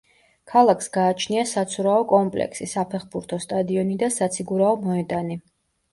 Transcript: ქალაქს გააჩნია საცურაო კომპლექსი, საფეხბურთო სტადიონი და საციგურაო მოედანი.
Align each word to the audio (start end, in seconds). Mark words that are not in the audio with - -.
ქალაქს 0.53 0.87
გააჩნია 0.95 1.43
საცურაო 1.49 2.07
კომპლექსი, 2.13 2.69
საფეხბურთო 2.73 3.39
სტადიონი 3.47 3.99
და 4.05 4.11
საციგურაო 4.17 4.73
მოედანი. 4.87 5.43